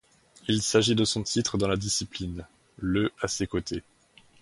Il 0.47 0.63
s'agit 0.63 0.95
de 0.95 1.05
son 1.05 1.21
titre 1.21 1.59
dans 1.59 1.67
la 1.67 1.75
discipline, 1.77 2.47
le 2.79 3.11
à 3.21 3.27
ses 3.27 3.45
côtés. 3.45 3.83